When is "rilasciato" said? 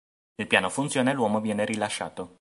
1.63-2.29